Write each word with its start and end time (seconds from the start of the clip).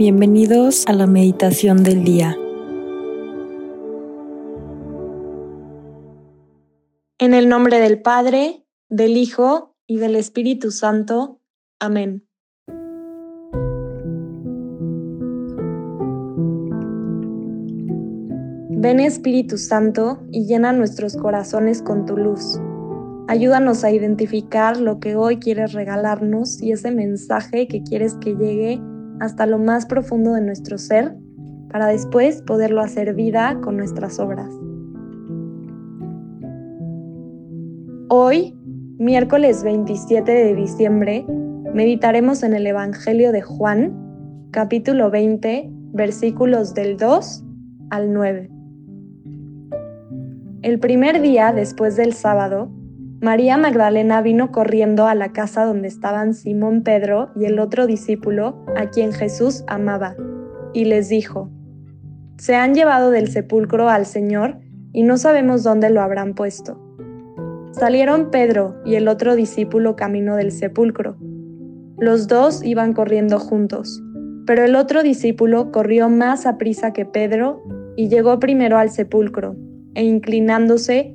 Bienvenidos 0.00 0.86
a 0.86 0.94
la 0.94 1.06
meditación 1.06 1.82
del 1.82 2.04
día. 2.04 2.34
En 7.18 7.34
el 7.34 7.50
nombre 7.50 7.80
del 7.80 8.00
Padre, 8.00 8.64
del 8.88 9.18
Hijo 9.18 9.76
y 9.86 9.98
del 9.98 10.16
Espíritu 10.16 10.70
Santo. 10.70 11.42
Amén. 11.78 12.26
Ven 18.70 19.00
Espíritu 19.00 19.58
Santo 19.58 20.22
y 20.32 20.46
llena 20.46 20.72
nuestros 20.72 21.14
corazones 21.14 21.82
con 21.82 22.06
tu 22.06 22.16
luz. 22.16 22.58
Ayúdanos 23.28 23.84
a 23.84 23.90
identificar 23.90 24.80
lo 24.80 24.98
que 24.98 25.14
hoy 25.14 25.36
quieres 25.36 25.74
regalarnos 25.74 26.62
y 26.62 26.72
ese 26.72 26.90
mensaje 26.90 27.68
que 27.68 27.82
quieres 27.82 28.14
que 28.14 28.30
llegue 28.34 28.80
hasta 29.20 29.46
lo 29.46 29.58
más 29.58 29.86
profundo 29.86 30.34
de 30.34 30.40
nuestro 30.40 30.78
ser 30.78 31.14
para 31.70 31.86
después 31.86 32.42
poderlo 32.42 32.80
hacer 32.80 33.14
vida 33.14 33.58
con 33.62 33.76
nuestras 33.76 34.18
obras. 34.18 34.50
Hoy, 38.08 38.58
miércoles 38.98 39.62
27 39.62 40.32
de 40.32 40.54
diciembre, 40.54 41.24
meditaremos 41.72 42.42
en 42.42 42.54
el 42.54 42.66
Evangelio 42.66 43.30
de 43.30 43.42
Juan, 43.42 44.48
capítulo 44.50 45.10
20, 45.10 45.70
versículos 45.92 46.74
del 46.74 46.96
2 46.96 47.44
al 47.90 48.12
9. 48.12 48.50
El 50.62 50.78
primer 50.80 51.20
día 51.22 51.52
después 51.52 51.96
del 51.96 52.14
sábado, 52.14 52.70
María 53.20 53.58
Magdalena 53.58 54.22
vino 54.22 54.50
corriendo 54.50 55.06
a 55.06 55.14
la 55.14 55.32
casa 55.32 55.66
donde 55.66 55.88
estaban 55.88 56.32
Simón 56.32 56.82
Pedro 56.82 57.30
y 57.36 57.44
el 57.44 57.58
otro 57.58 57.86
discípulo, 57.86 58.64
a 58.76 58.88
quien 58.88 59.12
Jesús 59.12 59.62
amaba, 59.66 60.16
y 60.72 60.86
les 60.86 61.10
dijo, 61.10 61.50
Se 62.38 62.54
han 62.54 62.74
llevado 62.74 63.10
del 63.10 63.28
sepulcro 63.28 63.90
al 63.90 64.06
Señor 64.06 64.56
y 64.94 65.02
no 65.02 65.18
sabemos 65.18 65.62
dónde 65.62 65.90
lo 65.90 66.00
habrán 66.00 66.34
puesto. 66.34 66.80
Salieron 67.72 68.30
Pedro 68.30 68.80
y 68.86 68.94
el 68.94 69.06
otro 69.06 69.36
discípulo 69.36 69.96
camino 69.96 70.36
del 70.36 70.50
sepulcro. 70.50 71.18
Los 71.98 72.26
dos 72.26 72.64
iban 72.64 72.94
corriendo 72.94 73.38
juntos, 73.38 74.02
pero 74.46 74.64
el 74.64 74.74
otro 74.74 75.02
discípulo 75.02 75.70
corrió 75.72 76.08
más 76.08 76.46
a 76.46 76.56
prisa 76.56 76.94
que 76.94 77.04
Pedro 77.04 77.62
y 77.96 78.08
llegó 78.08 78.40
primero 78.40 78.78
al 78.78 78.88
sepulcro, 78.88 79.56
e 79.94 80.04
inclinándose, 80.04 81.14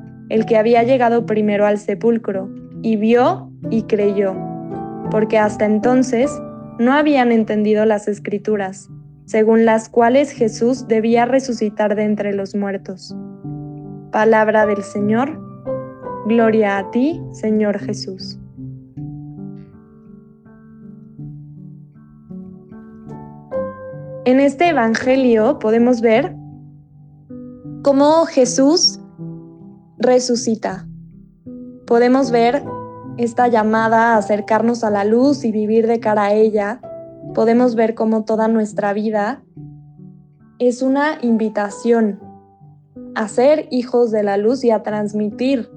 el 0.31 0.45
que 0.45 0.55
había 0.55 0.81
llegado 0.83 1.25
primero 1.25 1.65
al 1.65 1.77
sepulcro, 1.77 2.49
y 2.81 2.95
vio 2.95 3.51
y 3.69 3.83
creyó, 3.83 4.33
porque 5.11 5.37
hasta 5.37 5.65
entonces 5.65 6.31
no 6.79 6.93
habían 6.93 7.33
entendido 7.33 7.83
las 7.83 8.07
escrituras, 8.07 8.89
según 9.25 9.65
las 9.65 9.89
cuales 9.89 10.31
Jesús 10.31 10.87
debía 10.87 11.25
resucitar 11.25 11.95
de 11.95 12.03
entre 12.03 12.31
los 12.31 12.55
muertos. 12.55 13.13
Palabra 14.13 14.65
del 14.65 14.81
Señor, 14.83 15.37
gloria 16.27 16.77
a 16.77 16.91
ti, 16.91 17.21
Señor 17.33 17.77
Jesús. 17.79 18.39
En 24.23 24.39
este 24.39 24.69
Evangelio 24.69 25.59
podemos 25.59 25.99
ver 25.99 26.33
cómo 27.83 28.25
Jesús 28.27 29.00
resucita. 30.01 30.87
Podemos 31.85 32.31
ver 32.31 32.63
esta 33.17 33.47
llamada 33.47 34.13
a 34.13 34.17
acercarnos 34.17 34.83
a 34.83 34.89
la 34.89 35.03
luz 35.03 35.43
y 35.43 35.51
vivir 35.51 35.87
de 35.87 35.99
cara 35.99 36.25
a 36.25 36.33
ella. 36.33 36.81
Podemos 37.33 37.75
ver 37.75 37.95
cómo 37.95 38.23
toda 38.23 38.47
nuestra 38.47 38.93
vida 38.93 39.43
es 40.59 40.81
una 40.81 41.17
invitación 41.21 42.19
a 43.15 43.27
ser 43.27 43.67
hijos 43.71 44.11
de 44.11 44.23
la 44.23 44.37
luz 44.37 44.63
y 44.63 44.71
a 44.71 44.83
transmitir 44.83 45.69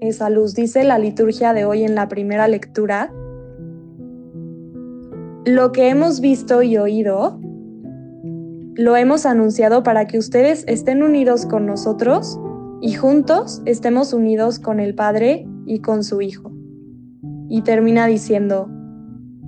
esa 0.00 0.30
luz. 0.30 0.54
Dice 0.54 0.84
la 0.84 0.98
liturgia 0.98 1.52
de 1.52 1.64
hoy 1.64 1.84
en 1.84 1.94
la 1.94 2.08
primera 2.08 2.48
lectura, 2.48 3.12
lo 5.44 5.72
que 5.72 5.88
hemos 5.88 6.20
visto 6.20 6.62
y 6.62 6.76
oído, 6.76 7.40
lo 8.74 8.96
hemos 8.96 9.24
anunciado 9.24 9.82
para 9.82 10.06
que 10.06 10.18
ustedes 10.18 10.64
estén 10.68 11.02
unidos 11.02 11.46
con 11.46 11.66
nosotros 11.66 12.38
y 12.80 12.92
juntos 12.92 13.60
estemos 13.64 14.12
unidos 14.12 14.58
con 14.58 14.80
el 14.80 14.94
Padre 14.94 15.46
y 15.66 15.80
con 15.80 16.04
su 16.04 16.20
Hijo. 16.20 16.52
Y 17.48 17.62
termina 17.62 18.06
diciendo, 18.06 18.70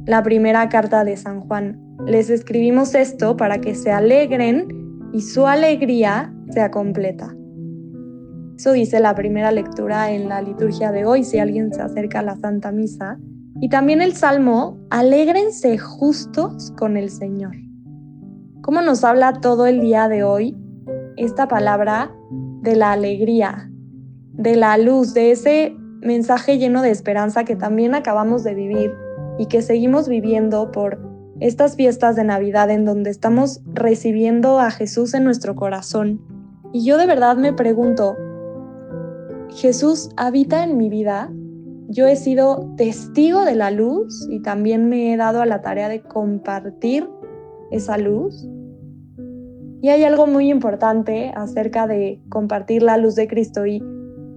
la 0.07 0.23
primera 0.23 0.69
carta 0.69 1.05
de 1.05 1.17
San 1.17 1.41
Juan, 1.41 1.81
les 2.07 2.31
escribimos 2.31 2.95
esto 2.95 3.37
para 3.37 3.61
que 3.61 3.75
se 3.75 3.93
alegren 3.93 5.11
y 5.13 5.21
su 5.21 5.47
alegría 5.47 6.35
sea 6.51 6.71
completa. 6.71 7.35
Eso 8.57 8.73
dice 8.73 9.01
la 9.01 9.15
primera 9.15 9.53
lectura 9.53 10.11
en 10.11 10.29
la 10.29 10.43
liturgia 10.43 10.93
de 10.93 11.05
hoy, 11.05 11.25
si 11.25 11.39
alguien 11.39 11.73
se 11.73 11.83
acerca 11.83 12.21
a 12.21 12.23
la 12.23 12.37
Santa 12.37 12.73
Misa. 12.73 13.19
Y 13.61 13.69
también 13.69 14.03
el 14.03 14.15
Salmo, 14.15 14.79
alégrense 14.91 15.79
justos 15.79 16.73
con 16.79 16.97
el 16.97 17.11
Señor. 17.11 17.55
¿Cómo 18.63 18.83
nos 18.83 19.05
habla 19.05 19.35
todo 19.41 19.67
el 19.67 19.81
día 19.81 20.09
de 20.09 20.25
hoy 20.25 20.57
esta 21.17 21.49
palabra 21.49 22.11
de 22.63 22.77
la 22.77 22.93
alegría, 22.93 23.71
de 24.33 24.57
la 24.57 24.77
luz, 24.79 25.15
de 25.15 25.31
ese 25.31 25.77
mensaje 26.01 26.59
lleno 26.59 26.83
de 26.83 26.91
esperanza 26.91 27.45
que 27.45 27.57
también 27.57 27.95
acabamos 27.95 28.43
de 28.45 28.55
vivir 28.55 28.93
y 29.39 29.47
que 29.47 29.63
seguimos 29.63 30.09
viviendo 30.09 30.71
por 30.73 30.99
estas 31.41 31.77
fiestas 31.77 32.17
de 32.17 32.25
Navidad 32.25 32.71
en 32.71 32.85
donde 32.85 33.11
estamos 33.11 33.63
recibiendo 33.73 34.59
a 34.61 34.71
Jesús 34.71 35.15
en 35.15 35.25
nuestro 35.25 35.57
corazón. 35.57 36.21
Y 36.73 36.85
yo 36.85 36.99
de 36.99 37.07
verdad 37.07 37.37
me 37.37 37.53
pregunto, 37.53 38.17
¿Jesús 39.55 40.11
habita 40.17 40.63
en 40.63 40.77
mi 40.77 40.89
vida? 40.89 41.31
Yo 41.89 42.07
he 42.07 42.15
sido 42.15 42.73
testigo 42.77 43.45
de 43.45 43.57
la 43.57 43.71
luz 43.71 44.27
y 44.31 44.41
también 44.41 44.89
me 44.89 45.13
he 45.13 45.17
dado 45.17 45.43
a 45.43 45.47
la 45.47 45.61
tarea 45.61 45.89
de 45.89 46.03
compartir 46.03 47.09
esa 47.73 47.99
luz. 47.99 48.49
Y 49.83 49.89
hay 49.89 50.05
algo 50.05 50.27
muy 50.27 50.51
importante 50.51 51.33
acerca 51.35 51.87
de 51.87 52.21
compartir 52.29 52.83
la 52.83 52.99
luz 52.99 53.15
de 53.15 53.27
Cristo 53.29 53.65
y 53.67 53.83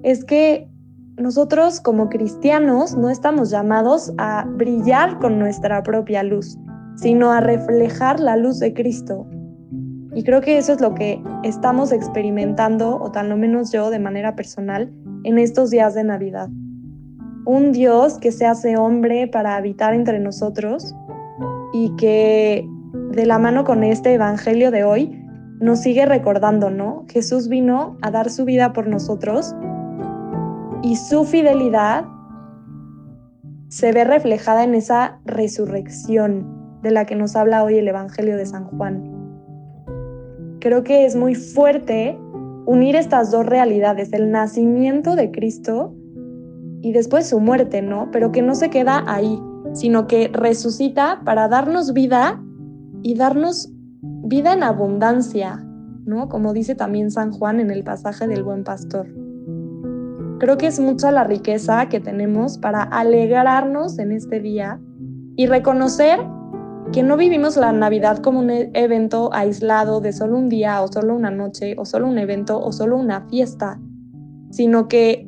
es 0.03 0.23
que 0.23 0.69
nosotros 1.17 1.79
como 1.79 2.09
cristianos 2.09 2.95
no 2.95 3.09
estamos 3.09 3.49
llamados 3.49 4.13
a 4.17 4.45
brillar 4.45 5.19
con 5.19 5.37
nuestra 5.37 5.83
propia 5.83 6.23
luz, 6.23 6.57
sino 6.95 7.31
a 7.31 7.39
reflejar 7.39 8.19
la 8.19 8.35
luz 8.35 8.59
de 8.59 8.73
Cristo. 8.73 9.27
Y 10.15 10.23
creo 10.23 10.41
que 10.41 10.57
eso 10.57 10.73
es 10.73 10.81
lo 10.81 10.93
que 10.93 11.21
estamos 11.43 11.91
experimentando, 11.91 12.97
o 12.99 13.11
tal 13.11 13.29
lo 13.29 13.37
menos 13.37 13.71
yo 13.71 13.89
de 13.89 13.99
manera 13.99 14.35
personal, 14.35 14.91
en 15.23 15.39
estos 15.39 15.69
días 15.69 15.93
de 15.93 16.03
Navidad. 16.03 16.49
Un 17.45 17.71
Dios 17.71 18.17
que 18.19 18.31
se 18.31 18.45
hace 18.45 18.77
hombre 18.77 19.27
para 19.27 19.55
habitar 19.55 19.93
entre 19.93 20.19
nosotros 20.19 20.95
y 21.73 21.93
que 21.97 22.67
de 23.11 23.25
la 23.25 23.39
mano 23.39 23.63
con 23.63 23.83
este 23.83 24.13
Evangelio 24.13 24.71
de 24.71 24.83
hoy 24.83 25.22
nos 25.63 25.79
sigue 25.79 26.05
recordando, 26.05 26.69
¿no? 26.69 27.05
Jesús 27.07 27.47
vino 27.47 27.95
a 28.01 28.11
dar 28.11 28.29
su 28.29 28.43
vida 28.43 28.73
por 28.73 28.85
nosotros 28.85 29.55
y 30.81 30.97
su 30.97 31.23
fidelidad 31.23 32.03
se 33.69 33.93
ve 33.93 34.03
reflejada 34.03 34.65
en 34.65 34.75
esa 34.75 35.21
resurrección 35.23 36.81
de 36.81 36.91
la 36.91 37.05
que 37.05 37.15
nos 37.15 37.37
habla 37.37 37.63
hoy 37.63 37.77
el 37.77 37.87
Evangelio 37.87 38.35
de 38.35 38.45
San 38.45 38.65
Juan. 38.65 39.09
Creo 40.59 40.83
que 40.83 41.05
es 41.05 41.15
muy 41.15 41.33
fuerte 41.33 42.19
unir 42.65 42.97
estas 42.97 43.31
dos 43.31 43.45
realidades, 43.45 44.11
el 44.11 44.31
nacimiento 44.31 45.15
de 45.15 45.31
Cristo 45.31 45.95
y 46.81 46.91
después 46.91 47.29
su 47.29 47.39
muerte, 47.39 47.81
¿no? 47.81 48.09
Pero 48.11 48.33
que 48.33 48.41
no 48.41 48.55
se 48.55 48.69
queda 48.69 49.05
ahí, 49.07 49.41
sino 49.71 50.07
que 50.07 50.27
resucita 50.27 51.21
para 51.23 51.47
darnos 51.47 51.93
vida 51.93 52.43
y 53.01 53.15
darnos 53.15 53.72
vida 54.23 54.53
en 54.53 54.63
abundancia, 54.63 55.63
¿no? 56.05 56.29
Como 56.29 56.53
dice 56.53 56.75
también 56.75 57.11
San 57.11 57.31
Juan 57.31 57.59
en 57.59 57.69
el 57.71 57.83
pasaje 57.83 58.27
del 58.27 58.43
buen 58.43 58.63
pastor. 58.63 59.07
Creo 60.39 60.57
que 60.57 60.67
es 60.67 60.79
mucha 60.79 61.11
la 61.11 61.23
riqueza 61.23 61.87
que 61.89 61.99
tenemos 61.99 62.57
para 62.57 62.83
alegrarnos 62.83 63.99
en 63.99 64.11
este 64.11 64.39
día 64.39 64.79
y 65.35 65.45
reconocer 65.47 66.19
que 66.91 67.03
no 67.03 67.17
vivimos 67.17 67.57
la 67.57 67.71
Navidad 67.71 68.17
como 68.19 68.39
un 68.39 68.49
e-, 68.49 68.71
evento 68.73 69.29
aislado 69.33 70.01
de 70.01 70.13
solo 70.13 70.37
un 70.37 70.49
día 70.49 70.81
o 70.81 70.87
solo 70.87 71.15
una 71.15 71.31
noche 71.31 71.75
o 71.77 71.85
solo 71.85 72.07
un 72.07 72.17
evento 72.17 72.59
o 72.59 72.71
solo 72.71 72.97
una 72.97 73.21
fiesta, 73.27 73.79
sino 74.51 74.87
que 74.87 75.27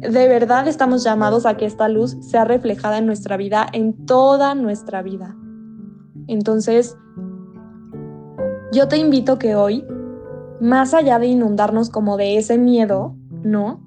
de 0.00 0.28
verdad 0.28 0.66
estamos 0.66 1.04
llamados 1.04 1.44
a 1.46 1.56
que 1.56 1.66
esta 1.66 1.88
luz 1.88 2.16
sea 2.20 2.44
reflejada 2.44 2.98
en 2.98 3.06
nuestra 3.06 3.36
vida, 3.36 3.66
en 3.72 4.06
toda 4.06 4.54
nuestra 4.54 5.02
vida. 5.02 5.36
Entonces, 6.26 6.96
yo 8.72 8.88
te 8.88 8.98
invito 8.98 9.38
que 9.38 9.54
hoy, 9.54 9.84
más 10.60 10.94
allá 10.94 11.18
de 11.18 11.26
inundarnos 11.26 11.90
como 11.90 12.16
de 12.16 12.36
ese 12.36 12.58
miedo, 12.58 13.16
¿no? 13.42 13.80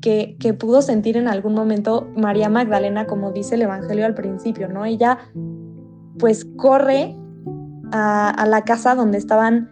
Que, 0.00 0.36
que, 0.38 0.52
pudo 0.52 0.82
sentir 0.82 1.16
en 1.16 1.28
algún 1.28 1.54
momento 1.54 2.08
María 2.14 2.48
Magdalena, 2.48 3.06
como 3.06 3.32
dice 3.32 3.54
el 3.54 3.62
Evangelio 3.62 4.04
al 4.04 4.14
principio, 4.14 4.68
¿no? 4.68 4.84
Ella 4.84 5.18
pues 6.18 6.44
corre 6.56 7.16
a, 7.90 8.30
a 8.30 8.46
la 8.46 8.62
casa 8.62 8.94
donde 8.94 9.18
estaban 9.18 9.70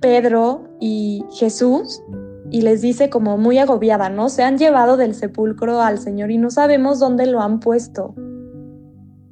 Pedro 0.00 0.64
y 0.80 1.24
Jesús 1.32 2.02
y 2.50 2.62
les 2.62 2.80
dice 2.80 3.10
como 3.10 3.36
muy 3.36 3.58
agobiada, 3.58 4.08
¿no? 4.08 4.28
Se 4.28 4.42
han 4.42 4.56
llevado 4.56 4.96
del 4.96 5.14
sepulcro 5.14 5.80
al 5.80 5.98
Señor 5.98 6.30
y 6.30 6.38
no 6.38 6.50
sabemos 6.50 6.98
dónde 6.98 7.26
lo 7.26 7.40
han 7.40 7.60
puesto. 7.60 8.14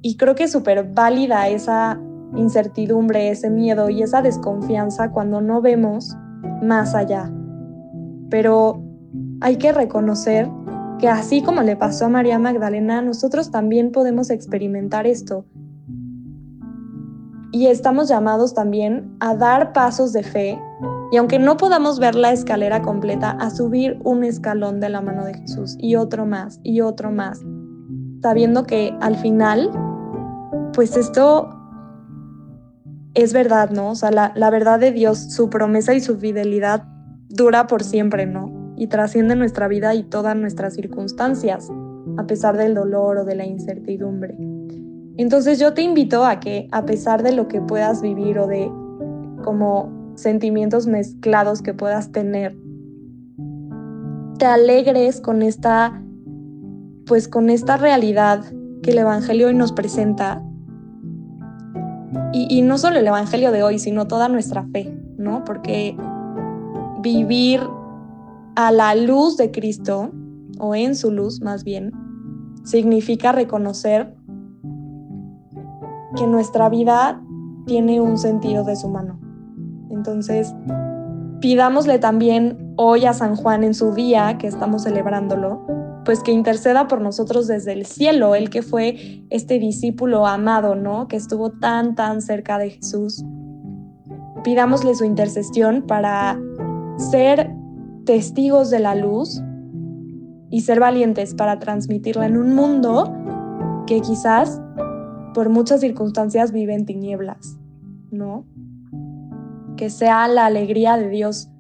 Y 0.03 0.17
creo 0.17 0.35
que 0.35 0.45
es 0.45 0.53
súper 0.53 0.85
válida 0.93 1.49
esa 1.49 2.01
incertidumbre, 2.35 3.31
ese 3.31 3.51
miedo 3.51 3.91
y 3.91 4.03
esa 4.03 4.23
desconfianza 4.23 5.11
cuando 5.11 5.41
no 5.41 5.61
vemos 5.61 6.17
más 6.63 6.95
allá. 6.95 7.33
Pero 8.31 8.83
hay 9.41 9.57
que 9.57 9.73
reconocer 9.73 10.49
que 10.99 11.09
así 11.09 11.43
como 11.43 11.63
le 11.63 11.77
pasó 11.77 12.07
a 12.07 12.11
María 12.11 12.39
Magdalena, 12.39 13.03
nosotros 13.03 13.51
también 13.51 13.91
podemos 13.91 14.31
experimentar 14.31 15.07
esto. 15.07 15.45
Y 17.53 17.67
estamos 17.67 18.09
llamados 18.09 18.55
también 18.55 19.17
a 19.19 19.35
dar 19.35 19.73
pasos 19.73 20.13
de 20.13 20.23
fe 20.23 20.59
y 21.11 21.17
aunque 21.17 21.39
no 21.39 21.57
podamos 21.57 21.99
ver 21.99 22.15
la 22.15 22.33
escalera 22.33 22.83
completa, 22.83 23.31
a 23.33 23.51
subir 23.51 23.99
un 24.05 24.23
escalón 24.23 24.79
de 24.79 24.89
la 24.89 25.01
mano 25.01 25.25
de 25.25 25.35
Jesús 25.35 25.77
y 25.79 25.97
otro 25.97 26.25
más 26.25 26.61
y 26.63 26.83
otro 26.83 27.11
más, 27.11 27.41
sabiendo 28.23 28.65
que 28.65 28.97
al 29.01 29.17
final, 29.17 29.71
pues 30.73 30.97
esto 30.97 31.60
es 33.15 33.33
verdad, 33.33 33.71
¿no? 33.71 33.91
O 33.91 33.95
sea, 33.95 34.11
la, 34.11 34.51
verdad 34.51 34.79
de 34.79 34.93
Dios, 34.93 35.19
su 35.19 35.51
promesa 35.51 35.95
y 35.95 36.01
su 36.01 36.17
fidelidad 36.17 36.85
dura 37.29 37.67
por 37.67 37.83
siempre, 37.83 38.27
¿no? 38.27 38.75
Y 38.77 38.87
trasciende 38.87 39.37
nuestra 39.37 39.69
vida 39.69 39.95
y 39.95 40.03
todas 40.05 40.37
nuestras 40.37 40.75
circunstancias, 40.75 41.69
a 42.17 42.27
pesar 42.27 42.57
del 42.57 42.75
dolor 42.75 43.19
o 43.19 43.25
de 43.25 43.35
la 43.35 43.47
incertidumbre. 43.47 44.37
Entonces 45.17 45.59
yo 45.59 45.75
te 45.75 45.83
invito 45.83 46.25
a 46.25 46.41
que 46.41 46.69
a 46.73 46.87
pesar 46.87 47.23
de 47.23 47.33
lo 47.33 47.49
que 47.49 47.61
puedas 47.61 48.01
vivir 48.01 48.39
o 48.39 48.47
de 48.47 48.71
como 49.45 49.91
sentimientos 50.15 50.87
mezclados 50.87 51.63
que 51.63 51.75
puedas 51.75 52.13
tener. 52.13 52.57
Te 54.39 54.47
alegres 54.47 55.21
con 55.21 55.43
esta, 55.43 56.03
pues 57.07 57.29
con 57.29 57.51
esta 57.51 57.77
realidad 57.77 58.45
que 58.83 58.93
el 58.93 58.99
Evangelio 58.99 59.49
hoy 59.49 59.55
nos 59.55 59.73
presenta. 59.73 60.43
Y, 62.33 62.63
no 62.63 62.79
solo 62.79 62.99
el 62.99 63.07
Evangelio 63.07 63.53
de 63.53 63.63
hoy, 63.63 63.79
sino 63.79 64.07
toda 64.07 64.29
nuestra 64.29 64.65
fe, 64.73 64.97
¿no? 65.17 65.45
Porque 65.45 65.97
vivir 67.03 67.61
a 68.57 68.73
la 68.73 68.95
luz 68.95 69.37
de 69.37 69.51
Cristo, 69.51 70.11
o 70.59 70.75
en 70.75 70.97
su 70.97 71.13
luz 71.13 71.41
más 71.41 71.63
bien, 71.63 71.93
significa 72.65 73.33
reconocer 73.33 74.15
que 76.17 76.27
nuestra 76.27 76.69
vida 76.69 77.23
tiene 77.67 78.01
un 78.01 78.19
sentido 78.19 78.65
de 78.65 78.75
su 78.75 78.89
mano. 78.89 79.21
Entonces, 79.91 80.55
pidámosle 81.41 81.99
también 81.99 82.75
hoy 82.77 83.07
a 83.07 83.13
San 83.13 83.37
Juan 83.37 83.65
en 83.65 83.75
su 83.75 83.93
día, 83.93 84.37
que 84.39 84.49
estamos 84.49 84.83
celebrándolo, 84.83 85.65
pues 86.11 86.25
que 86.25 86.33
interceda 86.33 86.89
por 86.89 87.01
nosotros 87.01 87.47
desde 87.47 87.73
el 87.73 87.87
cielo, 87.87 88.35
el 88.35 88.51
que 88.51 88.63
fue 88.63 89.23
este 89.31 89.61
discípulo 89.61 90.27
amado, 90.27 90.75
¿no? 90.75 91.07
Que 91.07 91.15
estuvo 91.15 91.53
tan, 91.53 91.95
tan 91.95 92.21
cerca 92.21 92.59
de 92.59 92.71
Jesús. 92.71 93.25
Pidámosle 94.43 94.97
su 94.97 95.05
intercesión 95.05 95.83
para 95.87 96.37
ser 97.13 97.55
testigos 98.07 98.71
de 98.71 98.81
la 98.81 98.97
luz 98.97 99.41
y 100.51 100.63
ser 100.63 100.81
valientes 100.81 101.33
para 101.33 101.61
transmitirla 101.61 102.27
en 102.27 102.39
un 102.39 102.57
mundo 102.57 103.15
que 103.87 104.01
quizás 104.01 104.61
por 105.33 105.49
muchas 105.49 105.79
circunstancias 105.79 106.51
vive 106.51 106.75
en 106.75 106.87
tinieblas, 106.87 107.57
¿no? 108.11 108.47
que 109.77 109.91
sea 109.91 110.27
la 110.27 110.47
alegría 110.47 110.97
de 110.97 111.09
Dios 111.09 111.51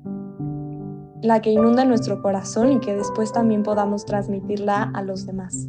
la 1.22 1.40
que 1.40 1.50
inunda 1.50 1.84
nuestro 1.84 2.22
corazón 2.22 2.72
y 2.72 2.81
que 2.81 2.94
después 2.94 3.32
también 3.32 3.62
podamos 3.62 4.05
transmitirla 4.05 4.90
a 4.94 5.02
los 5.02 5.26
demás. 5.26 5.69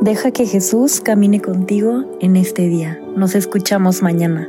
Deja 0.00 0.30
que 0.30 0.46
Jesús 0.46 1.00
camine 1.00 1.42
contigo 1.42 2.04
en 2.20 2.36
este 2.36 2.68
día. 2.68 3.00
Nos 3.16 3.34
escuchamos 3.34 4.00
mañana. 4.00 4.48